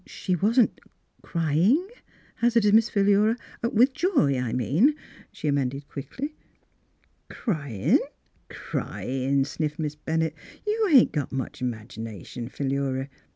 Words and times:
She 0.07 0.35
wasn't— 0.35 0.81
crying?" 1.21 1.87
hazarded 2.41 2.73
Miss 2.73 2.89
Philura,— 2.89 3.37
"with 3.71 3.93
joy, 3.93 4.35
I 4.39 4.51
mean," 4.51 4.95
she 5.31 5.47
amended 5.47 5.87
quickly." 5.87 6.33
Cryin'?— 7.29 7.99
cryin'," 8.49 9.45
sniffed 9.45 9.77
Miss 9.77 9.93
Ben 9.93 10.21
nett." 10.21 10.33
You 10.65 10.89
ain't 10.91 11.11
got 11.11 11.31
much 11.31 11.61
'magination, 11.61 12.49
Philura. 12.49 13.09